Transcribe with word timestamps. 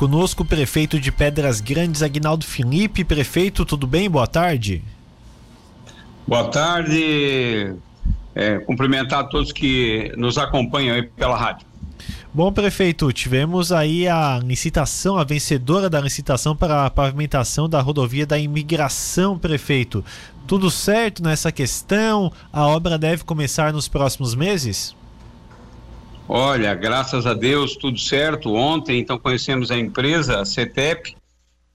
conosco 0.00 0.44
o 0.44 0.46
prefeito 0.46 0.98
de 0.98 1.12
Pedras 1.12 1.60
Grandes, 1.60 2.02
Agnaldo 2.02 2.46
Felipe. 2.46 3.04
Prefeito, 3.04 3.66
tudo 3.66 3.86
bem? 3.86 4.08
Boa 4.08 4.26
tarde. 4.26 4.82
Boa 6.26 6.44
tarde. 6.44 7.74
É, 8.34 8.58
cumprimentar 8.60 9.28
todos 9.28 9.52
que 9.52 10.10
nos 10.16 10.38
acompanham 10.38 10.96
aí 10.96 11.02
pela 11.02 11.36
rádio. 11.36 11.66
Bom, 12.32 12.50
prefeito, 12.50 13.12
tivemos 13.12 13.72
aí 13.72 14.08
a 14.08 14.40
licitação, 14.42 15.18
a 15.18 15.24
vencedora 15.24 15.90
da 15.90 16.00
licitação 16.00 16.56
para 16.56 16.86
a 16.86 16.90
pavimentação 16.90 17.68
da 17.68 17.82
rodovia 17.82 18.24
da 18.24 18.38
imigração, 18.38 19.38
prefeito. 19.38 20.02
Tudo 20.46 20.70
certo 20.70 21.22
nessa 21.22 21.52
questão? 21.52 22.32
A 22.50 22.66
obra 22.66 22.96
deve 22.96 23.22
começar 23.24 23.70
nos 23.70 23.86
próximos 23.86 24.34
meses? 24.34 24.96
Olha, 26.32 26.72
graças 26.74 27.26
a 27.26 27.34
Deus, 27.34 27.74
tudo 27.74 27.98
certo. 27.98 28.54
Ontem, 28.54 29.00
então, 29.00 29.18
conhecemos 29.18 29.72
a 29.72 29.76
empresa, 29.76 30.40
a 30.40 30.44
CETEP, 30.44 31.16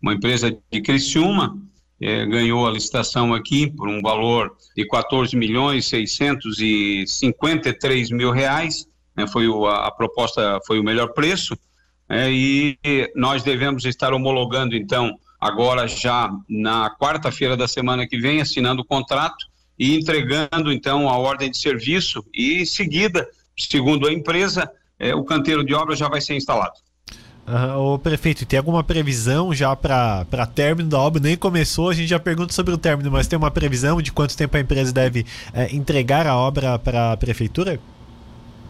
uma 0.01 0.13
empresa 0.13 0.57
de 0.71 0.82
Criciúma, 0.82 1.57
é, 2.00 2.25
ganhou 2.25 2.65
a 2.65 2.71
licitação 2.71 3.33
aqui 3.33 3.69
por 3.69 3.89
um 3.89 4.01
valor 4.01 4.55
de 4.73 4.87
14 4.87 5.36
milhões 5.36 5.89
653 5.89 8.11
mil 8.11 8.32
reais 8.32 8.87
né, 9.13 9.27
foi 9.27 9.49
o, 9.49 9.65
a, 9.65 9.87
a, 9.87 9.91
proposta 9.91 10.57
foi 10.65 10.79
o 10.79 10.83
melhor 10.83 11.10
preço, 11.10 11.57
é, 12.07 12.32
e 12.32 12.77
nós 13.13 13.43
devemos 13.43 13.83
estar 13.83 14.13
homologando, 14.13 14.74
então, 14.74 15.19
agora 15.37 15.85
já 15.85 16.32
na 16.49 16.89
quarta-feira 16.89 17.57
da 17.57 17.68
semana 17.68 18.07
que 18.07 18.18
vem, 18.18 18.39
assinando 18.39 18.83
o 18.83 18.85
contrato 18.85 19.47
e 19.77 19.97
entregando, 19.97 20.71
então, 20.71 21.10
a 21.10 21.18
ordem 21.18 21.51
de 21.51 21.57
serviço 21.57 22.24
e, 22.33 22.61
em 22.61 22.65
seguida, 22.65 23.27
segundo 23.57 24.07
a 24.07 24.14
empresa, 24.14 24.69
é, 25.00 25.14
o 25.14 25.23
canteiro 25.23 25.63
de 25.63 25.73
obra 25.73 25.96
já 25.96 26.07
vai 26.07 26.21
ser 26.21 26.36
instalado. 26.36 26.73
Uh, 27.47 27.77
o 27.93 28.00
prefeito, 28.00 28.43
tem 28.43 28.57
alguma 28.57 28.83
previsão 28.83 29.54
já 29.54 29.75
para 29.75 30.25
término 30.55 30.89
da 30.89 31.00
obra? 31.00 31.21
Nem 31.21 31.37
começou, 31.37 31.89
a 31.89 31.93
gente 31.93 32.08
já 32.08 32.19
pergunta 32.19 32.52
sobre 32.52 32.73
o 32.73 32.77
término, 32.77 33.11
mas 33.11 33.27
tem 33.27 33.38
uma 33.38 33.52
previsão 33.52 34.02
de 34.02 34.11
quanto 34.11 34.35
tempo 34.35 34.57
a 34.57 34.59
empresa 34.59 34.91
deve 34.91 35.27
é, 35.53 35.73
entregar 35.75 36.25
a 36.25 36.35
obra 36.35 36.80
para 36.80 37.11
a 37.11 37.17
prefeitura? 37.17 37.80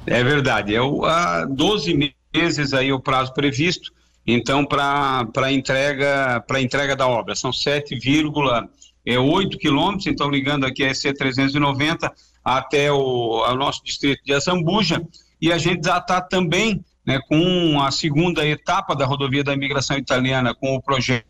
É 0.05 0.21
verdade, 0.23 0.75
é 0.75 0.81
o, 0.81 1.05
a 1.05 1.45
12 1.45 2.13
meses 2.33 2.73
aí 2.73 2.91
o 2.91 2.99
prazo 2.99 3.33
previsto, 3.33 3.93
então 4.27 4.65
para 4.65 5.51
entrega 5.51 6.43
para 6.45 6.61
entrega 6.61 6.97
da 6.97 7.07
obra 7.07 7.33
são 7.33 7.51
7,8 7.51 8.67
é, 9.05 9.57
quilômetros, 9.57 10.07
então 10.07 10.29
ligando 10.29 10.65
aqui 10.65 10.83
a 10.83 10.91
EC 10.91 11.15
390 11.17 12.11
até 12.45 12.91
o, 12.91 13.55
nosso 13.55 13.83
distrito 13.83 14.23
de 14.23 14.31
Azambuja 14.31 15.01
e 15.41 15.51
a 15.51 15.57
gente 15.57 15.83
já 15.83 15.97
está 15.97 16.21
também 16.21 16.85
né, 17.03 17.19
com 17.27 17.81
a 17.81 17.89
segunda 17.89 18.47
etapa 18.47 18.95
da 18.95 19.03
rodovia 19.05 19.43
da 19.43 19.53
imigração 19.53 19.97
italiana 19.97 20.53
com 20.53 20.75
o 20.75 20.81
projeto 20.81 21.25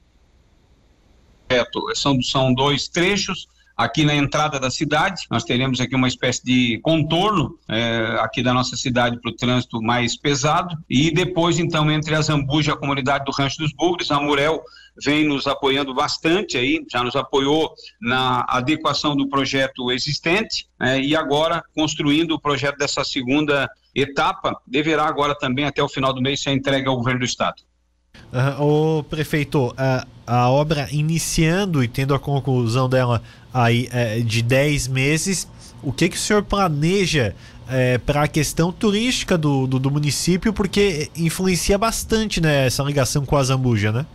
são, 1.95 2.21
são 2.21 2.53
dois 2.53 2.89
trechos 2.89 3.47
Aqui 3.77 4.05
na 4.05 4.15
entrada 4.15 4.57
da 4.57 4.71
cidade, 4.71 5.25
nós 5.29 5.43
teremos 5.43 5.81
aqui 5.81 5.95
uma 5.95 6.07
espécie 6.07 6.43
de 6.45 6.79
contorno 6.81 7.59
é, 7.67 8.17
aqui 8.19 8.41
da 8.41 8.53
nossa 8.53 8.77
cidade 8.77 9.19
para 9.19 9.29
o 9.29 9.35
trânsito 9.35 9.81
mais 9.81 10.15
pesado. 10.15 10.77
E 10.89 11.11
depois, 11.11 11.59
então, 11.59 11.91
entre 11.91 12.15
a 12.15 12.21
Zambuja 12.21 12.71
e 12.71 12.73
a 12.73 12.77
comunidade 12.77 13.25
do 13.25 13.31
Rancho 13.31 13.57
dos 13.57 13.73
Bugres, 13.73 14.11
a 14.11 14.19
Murel 14.19 14.63
vem 15.03 15.27
nos 15.27 15.45
apoiando 15.45 15.93
bastante 15.93 16.57
aí, 16.57 16.85
já 16.89 17.03
nos 17.03 17.17
apoiou 17.17 17.73
na 18.01 18.45
adequação 18.47 19.13
do 19.13 19.27
projeto 19.27 19.91
existente 19.91 20.67
é, 20.79 20.99
e 20.99 21.13
agora 21.13 21.61
construindo 21.75 22.31
o 22.31 22.39
projeto 22.39 22.77
dessa 22.77 23.03
segunda 23.03 23.69
etapa, 23.93 24.57
deverá 24.65 25.05
agora 25.05 25.35
também 25.35 25.65
até 25.65 25.83
o 25.83 25.89
final 25.89 26.13
do 26.13 26.21
mês 26.21 26.41
ser 26.41 26.51
entregue 26.51 26.87
ao 26.87 26.95
governo 26.95 27.19
do 27.19 27.25
estado. 27.25 27.61
Uh, 28.31 28.99
o 28.99 29.03
prefeito, 29.03 29.67
uh, 29.67 30.07
a 30.27 30.49
obra 30.49 30.87
iniciando 30.91 31.83
e 31.83 31.87
tendo 31.87 32.13
a 32.13 32.19
conclusão 32.19 32.89
dela 32.89 33.21
aí 33.53 33.87
uh, 33.87 34.23
de 34.23 34.41
10 34.41 34.87
meses, 34.89 35.47
o 35.81 35.93
que, 35.93 36.09
que 36.09 36.17
o 36.17 36.19
senhor 36.19 36.43
planeja 36.43 37.35
é, 37.67 37.97
para 37.97 38.23
a 38.23 38.27
questão 38.27 38.71
turística 38.71 39.37
do, 39.37 39.65
do, 39.67 39.79
do, 39.79 39.91
município, 39.91 40.53
porque 40.53 41.09
influencia 41.15 41.77
bastante 41.77 42.39
né, 42.41 42.67
essa 42.67 42.83
ligação 42.83 43.25
com 43.25 43.35
a 43.35 43.43
Zambuja, 43.43 43.91
né? 43.91 44.05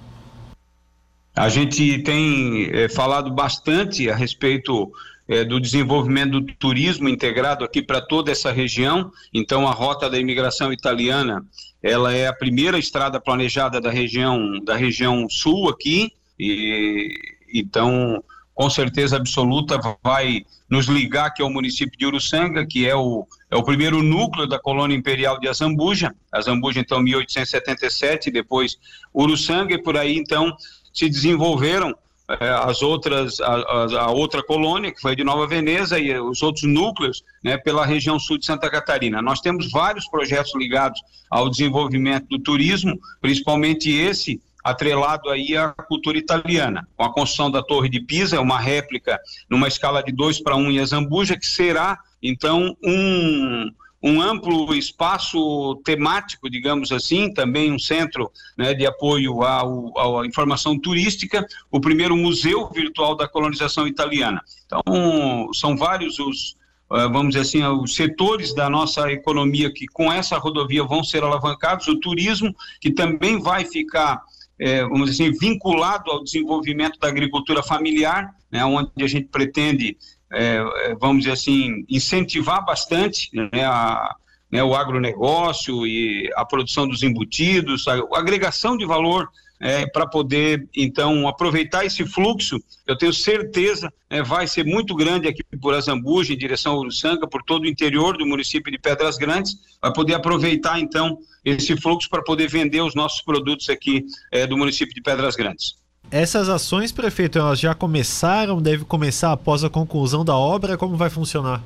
A 1.35 1.49
gente 1.49 2.03
tem 2.03 2.69
é, 2.73 2.89
falado 2.89 3.33
bastante 3.33 4.11
a 4.11 4.17
respeito 4.17 4.93
é, 5.29 5.45
do 5.45 5.61
desenvolvimento 5.61 6.41
do 6.41 6.53
turismo 6.55 7.09
integrado 7.09 7.65
aqui 7.65 7.81
para 7.81 8.01
toda 8.01 8.33
essa 8.33 8.51
região. 8.51 9.13
Então, 9.33 9.67
a 9.67 9.73
rota 9.73 10.11
da 10.11 10.19
imigração 10.19 10.73
italiana, 10.73 11.45
ela 11.83 12.15
é 12.15 12.27
a 12.27 12.33
primeira 12.33 12.79
estrada 12.79 13.21
planejada 13.21 13.81
da 13.81 13.91
região 13.91 14.61
da 14.65 14.77
região 14.77 15.29
sul 15.29 15.69
aqui. 15.69 16.13
E 16.39 17.09
então, 17.53 18.23
com 18.55 18.69
certeza 18.71 19.17
absoluta, 19.17 19.79
vai 20.03 20.45
nos 20.69 20.87
ligar 20.87 21.27
aqui 21.27 21.43
ao 21.43 21.51
município 21.51 21.99
de 21.99 22.07
Uruçanga, 22.07 22.67
que 22.67 22.87
é 22.87 22.95
o, 22.95 23.27
é 23.51 23.57
o 23.57 23.63
primeiro 23.63 24.03
núcleo 24.03 24.47
da 24.47 24.59
colônia 24.59 24.95
imperial 24.95 25.41
de 25.41 25.49
Azambuja. 25.49 26.15
Azambuja, 26.31 26.79
então, 26.79 27.01
1877, 27.01 28.31
depois 28.31 28.77
Uruçanga, 29.15 29.75
e 29.75 29.83
por 29.83 29.97
aí, 29.97 30.17
então, 30.17 30.55
se 30.93 31.09
desenvolveram 31.09 31.97
as 32.39 32.83
outras, 32.83 33.41
a, 33.41 34.03
a, 34.03 34.11
outra 34.11 34.43
colônia, 34.43 34.93
que 34.93 35.01
foi 35.01 35.17
de 35.17 35.25
Nova 35.25 35.47
Veneza, 35.47 35.99
e 35.99 36.17
os 36.19 36.43
outros 36.43 36.65
núcleos 36.65 37.23
né, 37.43 37.59
pela 37.59 37.85
região 37.85 38.19
sul 38.19 38.39
de 38.39 38.47
Santa 38.47 38.71
Catarina. 38.71 39.21
Nós 39.21 39.41
temos 39.41 39.71
vários 39.71 40.07
projetos 40.09 40.55
ligados 40.55 41.01
ao 41.31 41.49
desenvolvimento 41.49 42.27
do 42.29 42.39
turismo, 42.39 42.99
principalmente 43.21 43.91
esse 43.91 44.41
atrelado 44.63 45.31
aí 45.31 45.57
à 45.57 45.71
cultura 45.71 46.19
italiana, 46.19 46.87
com 46.97 47.05
a 47.05 47.13
construção 47.13 47.51
da 47.51 47.63
Torre 47.63 47.89
de 47.89 48.01
Pisa, 48.01 48.41
uma 48.41 48.59
réplica 48.59 49.19
numa 49.49 49.67
escala 49.67 50.03
de 50.03 50.13
2 50.13 50.43
para 50.43 50.57
1 50.57 50.61
um 50.61 50.71
em 50.71 50.79
Azambuja, 50.79 51.37
que 51.37 51.47
será, 51.47 51.99
então, 52.23 52.77
um 52.85 53.71
um 54.03 54.21
amplo 54.21 54.75
espaço 54.75 55.77
temático, 55.85 56.49
digamos 56.49 56.91
assim, 56.91 57.33
também 57.33 57.71
um 57.71 57.79
centro 57.79 58.31
né, 58.57 58.73
de 58.73 58.87
apoio 58.87 59.43
à 59.43 60.27
informação 60.27 60.79
turística, 60.79 61.47
o 61.71 61.81
primeiro 61.81 62.17
museu 62.17 62.69
virtual 62.71 63.15
da 63.15 63.29
colonização 63.29 63.87
italiana. 63.87 64.43
Então, 64.65 65.51
são 65.53 65.77
vários 65.77 66.19
os, 66.19 66.57
eh, 66.93 67.09
vamos 67.09 67.35
dizer 67.35 67.41
assim, 67.41 67.63
os 67.63 67.95
setores 67.95 68.55
da 68.55 68.71
nossa 68.71 69.13
economia 69.13 69.71
que 69.71 69.87
com 69.87 70.11
essa 70.11 70.39
rodovia 70.39 70.83
vão 70.83 71.05
ser 71.05 71.23
alavancados, 71.23 71.87
o 71.87 72.01
turismo, 72.01 72.55
que 72.81 72.91
também 72.91 73.39
vai 73.39 73.67
ficar, 73.67 74.23
é, 74.59 74.83
vamos 74.83 75.11
dizer 75.11 75.25
assim, 75.25 75.39
vinculado 75.39 76.11
ao 76.11 76.25
desenvolvimento 76.25 76.99
da 76.99 77.09
agricultura 77.09 77.63
familiar, 77.63 78.35
né, 78.51 78.65
onde 78.65 78.91
a 79.03 79.07
gente 79.07 79.29
pretende 79.29 79.99
é, 80.33 80.57
é, 80.85 80.95
vamos 80.95 81.25
dizer 81.25 81.33
assim, 81.33 81.85
incentivar 81.89 82.65
bastante 82.65 83.31
né, 83.33 83.65
a, 83.65 84.15
né, 84.51 84.63
o 84.63 84.75
agronegócio 84.75 85.87
e 85.87 86.31
a 86.37 86.45
produção 86.45 86.87
dos 86.87 87.03
embutidos, 87.03 87.87
a, 87.89 87.95
a 87.95 88.19
agregação 88.19 88.77
de 88.77 88.87
valor 88.87 89.29
é, 89.61 89.87
para 89.87 90.07
poder, 90.07 90.67
então, 90.75 91.29
aproveitar 91.29 91.85
esse 91.85 92.07
fluxo, 92.07 92.59
eu 92.87 92.97
tenho 92.97 93.13
certeza, 93.13 93.93
é, 94.09 94.23
vai 94.23 94.47
ser 94.47 94.65
muito 94.65 94.95
grande 94.95 95.29
aqui 95.29 95.45
por 95.61 95.75
Azambuja, 95.75 96.33
em 96.33 96.39
direção 96.39 96.73
ao 96.73 96.79
Uruçanga, 96.79 97.29
por 97.29 97.43
todo 97.43 97.65
o 97.65 97.69
interior 97.69 98.17
do 98.17 98.27
município 98.27 98.73
de 98.73 98.79
Pedras 98.79 99.19
Grandes, 99.19 99.57
vai 99.83 99.93
poder 99.93 100.15
aproveitar, 100.15 100.81
então, 100.81 101.19
esse 101.45 101.77
fluxo 101.77 102.09
para 102.09 102.23
poder 102.23 102.49
vender 102.49 102.81
os 102.81 102.95
nossos 102.95 103.21
produtos 103.21 103.69
aqui 103.69 104.07
é, 104.33 104.47
do 104.47 104.57
município 104.57 104.95
de 104.95 105.03
Pedras 105.03 105.37
Grandes. 105.37 105.75
Essas 106.11 106.49
ações, 106.49 106.91
prefeito, 106.91 107.39
elas 107.39 107.61
já 107.61 107.73
começaram? 107.73 108.61
Deve 108.61 108.85
começar 108.85 109.31
após 109.31 109.63
a 109.63 109.71
conclusão 109.71 110.25
da 110.25 110.37
obra? 110.37 110.77
Como 110.77 110.97
vai 110.97 111.09
funcionar? 111.09 111.63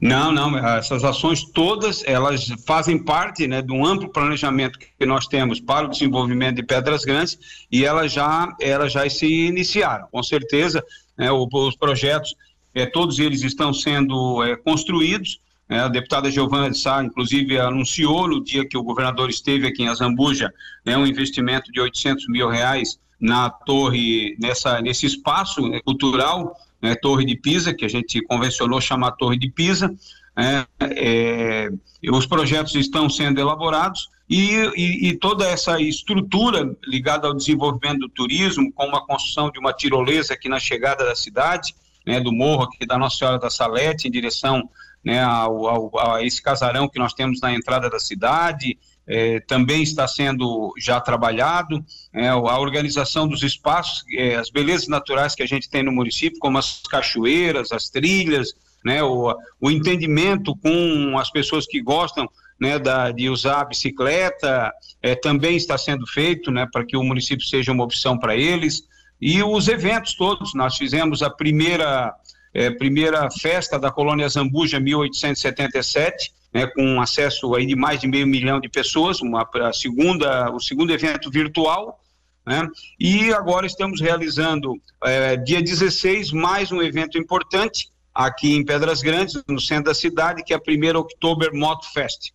Não, 0.00 0.32
não, 0.32 0.58
essas 0.58 1.04
ações 1.04 1.44
todas, 1.44 2.02
elas 2.04 2.46
fazem 2.66 2.98
parte 2.98 3.46
né, 3.46 3.62
de 3.62 3.72
um 3.72 3.86
amplo 3.86 4.08
planejamento 4.10 4.78
que 4.78 5.06
nós 5.06 5.26
temos 5.28 5.60
para 5.60 5.86
o 5.86 5.88
desenvolvimento 5.88 6.56
de 6.56 6.64
Pedras 6.64 7.04
Grandes 7.04 7.38
e 7.70 7.84
elas 7.84 8.12
já, 8.12 8.54
elas 8.60 8.92
já 8.92 9.08
se 9.08 9.26
iniciaram. 9.26 10.08
Com 10.10 10.22
certeza, 10.22 10.84
né, 11.16 11.30
os 11.30 11.76
projetos, 11.76 12.34
é, 12.74 12.84
todos 12.84 13.20
eles 13.20 13.42
estão 13.42 13.72
sendo 13.72 14.42
é, 14.42 14.56
construídos, 14.56 15.40
é, 15.68 15.78
a 15.78 15.88
deputada 15.88 16.30
Giovana 16.30 16.70
de 16.70 16.76
Sá, 16.76 17.02
inclusive, 17.02 17.58
anunciou 17.58 18.28
no 18.28 18.42
dia 18.42 18.68
que 18.68 18.76
o 18.76 18.82
governador 18.82 19.30
esteve 19.30 19.68
aqui 19.68 19.84
em 19.84 19.88
Azambuja, 19.88 20.52
né, 20.84 20.98
um 20.98 21.06
investimento 21.06 21.72
de 21.72 21.80
800 21.80 22.28
mil 22.28 22.50
reais 22.50 22.98
na 23.24 23.48
torre, 23.48 24.36
nessa, 24.38 24.82
nesse 24.82 25.06
espaço 25.06 25.66
né, 25.66 25.80
cultural, 25.82 26.54
né, 26.82 26.94
Torre 26.94 27.24
de 27.24 27.34
Pisa, 27.34 27.72
que 27.72 27.82
a 27.82 27.88
gente 27.88 28.20
convencionou 28.20 28.78
chamar 28.82 29.12
Torre 29.12 29.38
de 29.38 29.48
Pisa. 29.48 29.90
É, 30.36 30.66
é, 30.80 31.68
os 32.12 32.26
projetos 32.26 32.74
estão 32.74 33.08
sendo 33.08 33.40
elaborados 33.40 34.10
e, 34.28 34.56
e, 34.76 35.08
e, 35.08 35.16
toda 35.16 35.48
essa 35.48 35.80
estrutura 35.80 36.76
ligada 36.86 37.26
ao 37.26 37.32
desenvolvimento 37.32 38.00
do 38.00 38.08
turismo, 38.10 38.70
com 38.74 38.94
a 38.94 39.06
construção 39.06 39.50
de 39.50 39.58
uma 39.58 39.72
tirolesa 39.72 40.34
aqui 40.34 40.50
na 40.50 40.60
chegada 40.60 41.02
da 41.02 41.14
cidade, 41.14 41.74
né, 42.06 42.20
do 42.20 42.30
morro 42.30 42.64
aqui 42.64 42.84
da 42.84 42.98
Nossa 42.98 43.16
Senhora 43.16 43.38
da 43.38 43.48
Salete, 43.48 44.06
em 44.06 44.10
direção 44.10 44.68
né, 45.02 45.22
ao, 45.22 45.66
ao, 45.66 46.14
a 46.14 46.22
esse 46.22 46.42
casarão 46.42 46.90
que 46.90 46.98
nós 46.98 47.14
temos 47.14 47.40
na 47.40 47.54
entrada 47.54 47.88
da 47.88 47.98
cidade, 47.98 48.76
é, 49.06 49.40
também 49.40 49.82
está 49.82 50.08
sendo 50.08 50.72
já 50.78 51.00
trabalhado, 51.00 51.84
é, 52.12 52.28
a 52.28 52.58
organização 52.58 53.28
dos 53.28 53.42
espaços, 53.42 54.04
é, 54.16 54.36
as 54.36 54.50
belezas 54.50 54.88
naturais 54.88 55.34
que 55.34 55.42
a 55.42 55.46
gente 55.46 55.68
tem 55.68 55.82
no 55.82 55.92
município, 55.92 56.38
como 56.38 56.58
as 56.58 56.82
cachoeiras, 56.88 57.72
as 57.72 57.90
trilhas, 57.90 58.54
né, 58.84 59.02
o, 59.02 59.34
o 59.60 59.70
entendimento 59.70 60.54
com 60.56 61.18
as 61.18 61.30
pessoas 61.30 61.66
que 61.66 61.80
gostam 61.80 62.28
né, 62.60 62.78
da, 62.78 63.10
de 63.10 63.28
usar 63.28 63.60
a 63.60 63.64
bicicleta, 63.64 64.72
é, 65.02 65.14
também 65.14 65.56
está 65.56 65.76
sendo 65.76 66.06
feito 66.06 66.50
né, 66.50 66.66
para 66.70 66.84
que 66.84 66.96
o 66.96 67.02
município 67.02 67.44
seja 67.46 67.72
uma 67.72 67.84
opção 67.84 68.18
para 68.18 68.36
eles. 68.36 68.82
E 69.20 69.42
os 69.42 69.68
eventos 69.68 70.14
todos, 70.14 70.54
nós 70.54 70.76
fizemos 70.76 71.22
a 71.22 71.30
primeira, 71.30 72.14
é, 72.52 72.70
primeira 72.70 73.28
festa 73.30 73.78
da 73.78 73.90
colônia 73.90 74.28
Zambuja, 74.28 74.78
1877, 74.78 76.32
né, 76.54 76.68
com 76.68 77.00
acesso 77.00 77.52
aí 77.56 77.66
de 77.66 77.74
mais 77.74 78.00
de 78.00 78.06
meio 78.06 78.26
milhão 78.26 78.60
de 78.60 78.68
pessoas, 78.68 79.20
uma, 79.20 79.48
a 79.52 79.72
segunda, 79.72 80.50
o 80.52 80.60
segundo 80.60 80.92
evento 80.92 81.28
virtual, 81.28 82.00
né, 82.46 82.68
e 83.00 83.32
agora 83.32 83.66
estamos 83.66 84.00
realizando, 84.00 84.80
é, 85.02 85.36
dia 85.36 85.60
16, 85.60 86.30
mais 86.30 86.70
um 86.70 86.80
evento 86.80 87.18
importante, 87.18 87.88
aqui 88.14 88.54
em 88.54 88.64
Pedras 88.64 89.02
Grandes, 89.02 89.42
no 89.48 89.60
centro 89.60 89.86
da 89.86 89.94
cidade, 89.94 90.44
que 90.44 90.52
é 90.52 90.56
a 90.56 90.60
primeira 90.60 90.98
Oktober 90.98 91.52
Moto 91.52 91.92
Fest. 91.92 92.32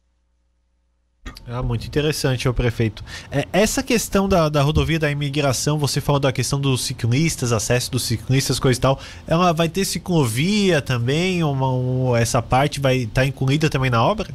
Ah, 1.47 1.63
muito 1.63 1.85
interessante, 1.87 2.47
o 2.47 2.53
prefeito. 2.53 3.03
É, 3.31 3.47
essa 3.51 3.81
questão 3.81 4.29
da, 4.29 4.49
da 4.49 4.61
rodovia 4.61 4.99
da 4.99 5.09
imigração, 5.09 5.77
você 5.77 5.99
falou 5.99 6.19
da 6.19 6.31
questão 6.31 6.59
dos 6.59 6.81
ciclistas, 6.83 7.51
acesso 7.51 7.91
dos 7.91 8.03
ciclistas, 8.03 8.59
coisa 8.59 8.79
e 8.79 8.81
tal. 8.81 8.99
Ela 9.27 9.51
vai 9.51 9.67
ter 9.67 9.85
ciclovia 9.85 10.81
também? 10.81 11.43
Uma, 11.43 12.19
essa 12.19 12.41
parte 12.41 12.79
vai 12.79 12.97
estar 12.97 13.21
tá 13.21 13.25
incluída 13.25 13.69
também 13.69 13.89
na 13.89 14.03
obra? 14.03 14.29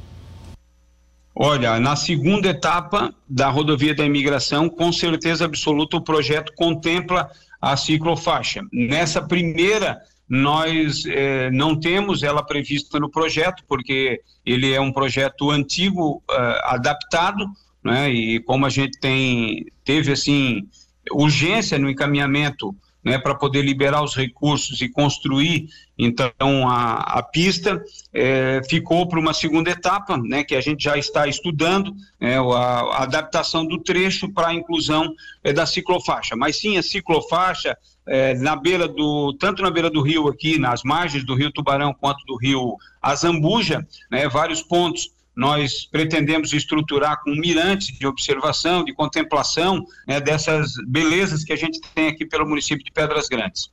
Olha, 1.37 1.81
na 1.81 1.97
segunda 1.97 2.49
etapa 2.49 3.13
da 3.29 3.49
rodovia 3.49 3.95
da 3.95 4.05
imigração, 4.05 4.69
com 4.69 4.93
certeza 4.93 5.45
absoluta, 5.45 5.97
o 5.97 6.01
projeto 6.01 6.53
contempla 6.55 7.29
a 7.73 7.77
ciclofaixa. 7.77 8.61
Nessa 8.73 9.23
primeira 9.23 9.99
nós 10.29 11.05
eh, 11.07 11.51
não 11.51 11.79
temos 11.79 12.23
ela 12.23 12.43
prevista 12.43 12.99
no 12.99 13.11
projeto, 13.11 13.63
porque 13.69 14.21
ele 14.45 14.73
é 14.73 14.81
um 14.81 14.93
projeto 14.93 15.51
antigo, 15.51 16.23
uh, 16.31 16.75
adaptado, 16.75 17.47
né? 17.83 18.11
E 18.11 18.41
como 18.41 18.65
a 18.67 18.71
gente 18.71 18.99
tem 18.99 19.67
teve 19.85 20.13
assim 20.13 20.67
urgência 21.13 21.79
no 21.79 21.91
encaminhamento, 21.91 22.75
né, 23.05 23.19
para 23.19 23.35
poder 23.35 23.63
liberar 23.63 24.03
os 24.03 24.17
recursos 24.17 24.81
e 24.81 24.89
construir 24.89 25.69
então 25.97 26.69
a, 26.69 27.19
a 27.19 27.23
pista, 27.23 27.81
eh, 28.13 28.61
ficou 28.69 29.07
para 29.07 29.21
uma 29.21 29.33
segunda 29.33 29.71
etapa, 29.71 30.17
né, 30.17 30.43
que 30.43 30.57
a 30.57 30.61
gente 30.61 30.83
já 30.83 30.97
está 30.97 31.29
estudando, 31.29 31.95
né, 32.21 32.37
a, 32.37 32.43
a 32.43 33.03
adaptação 33.05 33.65
do 33.65 33.79
trecho 33.79 34.29
para 34.33 34.49
a 34.49 34.55
inclusão 34.55 35.15
eh, 35.45 35.53
da 35.53 35.67
ciclofaixa. 35.67 36.35
Mas 36.35 36.59
sim, 36.59 36.77
a 36.77 36.83
ciclofaixa 36.83 37.77
é, 38.07 38.35
na 38.35 38.55
beira 38.57 38.87
do, 38.87 39.33
tanto 39.35 39.63
na 39.63 39.71
beira 39.71 39.89
do 39.89 40.03
rio 40.03 40.29
aqui, 40.29 40.59
nas 40.59 40.83
margens 40.83 41.25
do 41.25 41.35
rio 41.35 41.53
Tubarão, 41.53 41.95
quanto 41.95 42.25
do 42.27 42.37
rio 42.37 42.77
Azambuja, 43.01 43.87
né, 44.11 44.29
vários 44.29 44.63
pontos 44.63 45.11
nós 45.37 45.85
pretendemos 45.85 46.53
estruturar 46.53 47.23
com 47.23 47.31
mirantes 47.31 47.97
de 47.99 48.07
observação, 48.07 48.85
de 48.85 48.95
contemplação 48.95 49.85
né, 50.07 50.21
dessas 50.21 50.73
belezas 50.87 51.45
que 51.45 51.53
a 51.53 51.57
gente 51.57 51.81
tem 51.95 52.09
aqui 52.09 52.25
pelo 52.25 52.49
município 52.49 52.85
de 52.85 52.91
Pedras 52.91 53.29
Grandes. 53.29 53.73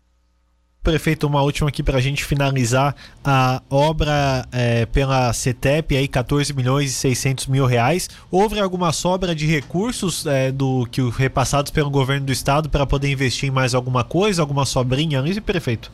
Prefeito, 0.84 1.28
uma 1.28 1.44
última 1.44 1.69
aqui 1.69 1.84
para 1.84 2.00
a 2.00 2.02
gente 2.02 2.25
finalizar. 2.25 2.96
A 3.24 3.62
obra 3.69 4.48
é, 4.52 4.88
pela 4.88 5.31
CETEP, 5.31 5.96
aí 5.96 6.08
14 6.08 6.52
milhões 6.56 6.90
e 6.90 6.94
600 6.94 7.46
mil 7.46 7.68
reais. 7.68 8.10
Houve 8.31 8.60
alguma 8.60 8.92
sobra 8.92 9.36
de 9.36 9.46
recursos 9.46 10.25
é, 10.25 10.52
do 10.52 10.88
que 10.90 11.08
repassados 11.12 11.72
pelo 11.72 11.92
governo 11.92 12.25
do 12.25 12.31
estado 12.31 12.68
para 12.68 12.88
poder 12.88 13.12
investir 13.12 13.50
em 13.50 13.52
mais 13.52 13.75
alguma 13.75 14.04
coisa, 14.04 14.42
alguma 14.42 14.66
sobrinha 14.66 15.19
ali, 15.19 15.40
prefeito? 15.40 15.92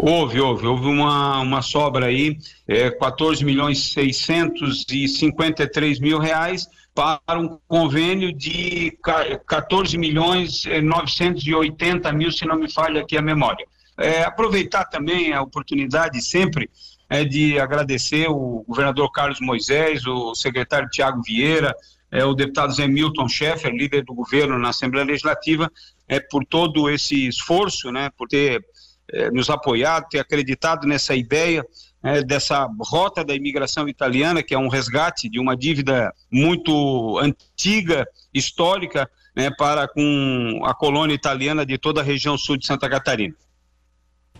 Houve, 0.00 0.40
houve, 0.40 0.64
houve 0.64 0.86
uma, 0.86 1.40
uma 1.40 1.60
sobra 1.60 2.06
aí, 2.06 2.38
é, 2.68 2.88
14 2.88 3.44
milhões 3.44 3.96
e 3.96 4.12
653 4.12 5.98
mil 5.98 6.20
reais 6.20 6.68
para 6.94 7.38
um 7.38 7.58
convênio 7.66 8.32
de 8.32 8.96
14 9.44 9.98
milhões 9.98 10.62
980 10.64 12.12
mil, 12.12 12.30
se 12.30 12.46
não 12.46 12.56
me 12.56 12.70
falha 12.72 13.00
aqui 13.00 13.16
a 13.16 13.22
memória. 13.22 13.66
É, 13.96 14.22
aproveitar 14.22 14.84
também 14.84 15.32
a 15.32 15.42
oportunidade 15.42 16.22
sempre 16.22 16.70
é, 17.10 17.24
de 17.24 17.58
agradecer 17.58 18.28
o 18.28 18.64
governador 18.68 19.10
Carlos 19.10 19.40
Moisés, 19.40 20.06
o 20.06 20.32
secretário 20.32 20.88
Tiago 20.88 21.22
Vieira, 21.22 21.74
é, 22.10 22.24
o 22.24 22.34
deputado 22.34 22.72
Zé 22.72 22.86
Milton 22.86 23.28
Schaeffer, 23.28 23.72
líder 23.72 24.04
do 24.04 24.14
governo 24.14 24.58
na 24.58 24.68
Assembleia 24.68 25.06
Legislativa, 25.06 25.70
é, 26.06 26.20
por 26.20 26.44
todo 26.44 26.88
esse 26.88 27.26
esforço, 27.26 27.90
né, 27.90 28.10
por 28.16 28.28
ter 28.28 28.64
é, 29.12 29.30
nos 29.30 29.48
apoiado, 29.50 30.08
ter 30.08 30.18
acreditado 30.18 30.86
nessa 30.86 31.14
ideia 31.14 31.64
é, 32.02 32.22
dessa 32.22 32.68
rota 32.80 33.24
da 33.24 33.34
imigração 33.34 33.88
italiana, 33.88 34.42
que 34.42 34.54
é 34.54 34.58
um 34.58 34.68
resgate 34.68 35.28
de 35.28 35.40
uma 35.40 35.56
dívida 35.56 36.12
muito 36.30 37.18
antiga, 37.18 38.06
histórica, 38.32 39.10
né, 39.34 39.50
para 39.50 39.88
com 39.88 40.62
a 40.64 40.74
colônia 40.74 41.14
italiana 41.14 41.64
de 41.64 41.78
toda 41.78 42.00
a 42.00 42.04
região 42.04 42.36
sul 42.36 42.56
de 42.56 42.66
Santa 42.66 42.88
Catarina. 42.88 43.34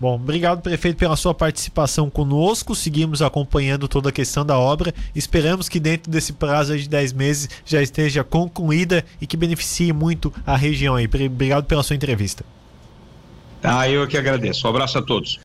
Bom, 0.00 0.14
obrigado, 0.14 0.62
prefeito, 0.62 0.96
pela 0.96 1.16
sua 1.16 1.34
participação 1.34 2.08
conosco. 2.08 2.72
Seguimos 2.72 3.20
acompanhando 3.20 3.88
toda 3.88 4.10
a 4.10 4.12
questão 4.12 4.46
da 4.46 4.56
obra. 4.56 4.94
Esperamos 5.12 5.68
que 5.68 5.80
dentro 5.80 6.08
desse 6.08 6.32
prazo 6.32 6.78
de 6.78 6.88
10 6.88 7.12
meses 7.14 7.48
já 7.64 7.82
esteja 7.82 8.22
concluída 8.22 9.04
e 9.20 9.26
que 9.26 9.36
beneficie 9.36 9.92
muito 9.92 10.32
a 10.46 10.56
região 10.56 10.94
aí. 10.94 11.06
Obrigado 11.06 11.64
pela 11.64 11.82
sua 11.82 11.96
entrevista. 11.96 12.44
Ah, 13.62 13.88
eu 13.88 14.06
que 14.06 14.16
agradeço. 14.16 14.66
Um 14.66 14.70
abraço 14.70 14.98
a 14.98 15.02
todos. 15.02 15.36